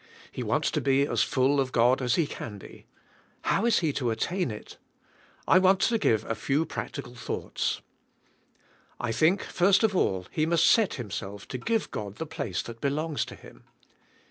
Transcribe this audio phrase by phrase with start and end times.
[0.31, 2.87] He wants to be as full of God as he can be.
[3.43, 4.77] How is he to attain it?
[5.47, 7.81] I want to give a few prac tical thoughts.
[8.99, 12.81] I think, first of all, he must set himself to give God the place that
[12.81, 13.65] belongs to Him.